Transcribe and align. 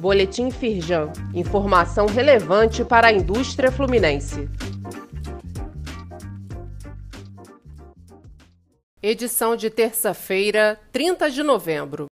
Boletim 0.00 0.50
Firjan. 0.50 1.12
Informação 1.34 2.06
relevante 2.06 2.82
para 2.82 3.08
a 3.08 3.12
indústria 3.12 3.70
fluminense. 3.70 4.48
Edição 9.02 9.54
de 9.54 9.68
terça-feira, 9.68 10.80
30 10.90 11.30
de 11.30 11.42
novembro. 11.42 12.06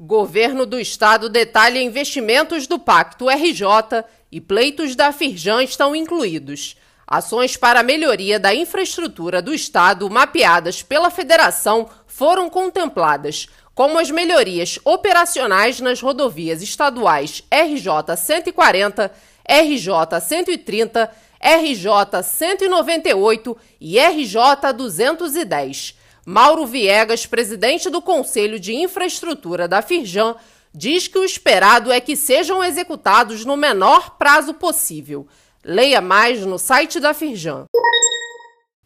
Governo 0.00 0.66
do 0.66 0.80
Estado 0.80 1.28
detalha 1.28 1.80
investimentos 1.80 2.66
do 2.66 2.76
Pacto 2.76 3.28
RJ 3.28 4.04
e 4.32 4.40
pleitos 4.40 4.96
da 4.96 5.12
Firjan 5.12 5.62
estão 5.62 5.94
incluídos. 5.94 6.76
Ações 7.06 7.56
para 7.56 7.84
melhoria 7.84 8.40
da 8.40 8.52
infraestrutura 8.52 9.40
do 9.40 9.54
Estado 9.54 10.10
mapeadas 10.10 10.82
pela 10.82 11.10
Federação 11.10 11.88
foram 12.06 12.48
contempladas, 12.50 13.48
como 13.74 13.98
as 13.98 14.10
melhorias 14.10 14.78
operacionais 14.84 15.80
nas 15.80 16.00
rodovias 16.00 16.62
estaduais 16.62 17.42
RJ 17.50 18.16
140, 18.16 19.10
RJ 19.48 20.20
130, 20.20 21.10
RJ 21.40 22.22
198 22.22 23.56
e 23.80 23.98
RJ 23.98 24.72
210. 24.74 25.98
Mauro 26.24 26.64
Viegas, 26.64 27.26
presidente 27.26 27.90
do 27.90 28.00
Conselho 28.00 28.58
de 28.58 28.74
Infraestrutura 28.74 29.68
da 29.68 29.82
Firjan, 29.82 30.36
diz 30.72 31.06
que 31.06 31.18
o 31.18 31.24
esperado 31.24 31.92
é 31.92 32.00
que 32.00 32.16
sejam 32.16 32.64
executados 32.64 33.44
no 33.44 33.56
menor 33.56 34.16
prazo 34.16 34.54
possível. 34.54 35.26
Leia 35.62 36.00
mais 36.00 36.40
no 36.46 36.58
site 36.58 36.98
da 36.98 37.12
Firjan. 37.12 37.66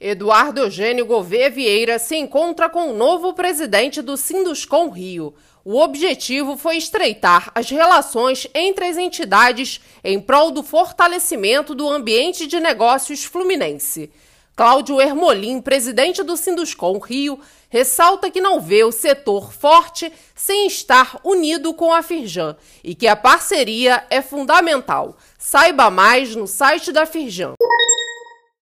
Eduardo 0.00 0.60
Eugênio 0.60 1.04
Gouveia 1.04 1.50
Vieira 1.50 1.98
se 1.98 2.14
encontra 2.14 2.68
com 2.68 2.88
o 2.88 2.96
novo 2.96 3.32
presidente 3.32 4.00
do 4.00 4.16
Sinduscom 4.16 4.90
Rio. 4.90 5.34
O 5.64 5.76
objetivo 5.80 6.56
foi 6.56 6.76
estreitar 6.76 7.50
as 7.52 7.68
relações 7.68 8.46
entre 8.54 8.84
as 8.84 8.96
entidades 8.96 9.80
em 10.04 10.20
prol 10.20 10.52
do 10.52 10.62
fortalecimento 10.62 11.74
do 11.74 11.88
ambiente 11.88 12.46
de 12.46 12.60
negócios 12.60 13.24
fluminense. 13.24 14.08
Cláudio 14.54 15.00
Ermolim, 15.00 15.60
presidente 15.60 16.22
do 16.22 16.36
Sinduscom 16.36 16.98
Rio, 16.98 17.40
ressalta 17.68 18.30
que 18.30 18.40
não 18.40 18.60
vê 18.60 18.84
o 18.84 18.92
setor 18.92 19.52
forte 19.52 20.12
sem 20.32 20.68
estar 20.68 21.18
unido 21.24 21.74
com 21.74 21.92
a 21.92 22.02
Firjan 22.02 22.56
e 22.84 22.94
que 22.94 23.08
a 23.08 23.16
parceria 23.16 24.04
é 24.10 24.22
fundamental. 24.22 25.16
Saiba 25.36 25.90
mais 25.90 26.36
no 26.36 26.46
site 26.46 26.92
da 26.92 27.04
Firjan. 27.04 27.54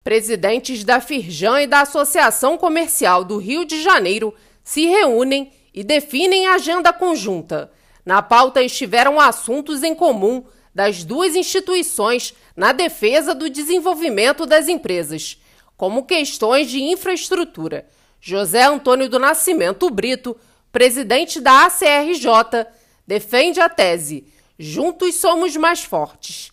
Presidentes 0.03 0.83
da 0.83 0.99
Firjan 0.99 1.61
e 1.61 1.67
da 1.67 1.83
Associação 1.83 2.57
Comercial 2.57 3.23
do 3.23 3.37
Rio 3.37 3.67
de 3.67 3.83
Janeiro 3.83 4.35
se 4.65 4.87
reúnem 4.87 5.53
e 5.75 5.85
definem 5.85 6.47
agenda 6.47 6.91
conjunta. 6.91 7.71
Na 8.05 8.23
pauta 8.23 8.63
estiveram 8.63 9.21
assuntos 9.21 9.83
em 9.83 9.95
comum 9.95 10.43
das 10.75 11.05
duas 11.05 11.37
instituições 11.37 12.35
na 12.57 12.73
defesa 12.73 13.35
do 13.35 13.51
desenvolvimento 13.51 14.47
das 14.47 14.69
empresas, 14.69 15.39
como 15.77 16.07
questões 16.07 16.71
de 16.71 16.81
infraestrutura. 16.81 17.87
José 18.23 18.63
Antônio 18.63 19.07
do 19.07 19.19
Nascimento 19.19 19.91
Brito, 19.91 20.35
presidente 20.73 21.43
da 21.43 21.67
ACRJ, 21.67 22.67
defende 23.07 23.61
a 23.61 23.69
tese: 23.69 24.25
Juntos 24.59 25.17
somos 25.17 25.55
mais 25.57 25.85
fortes. 25.85 26.51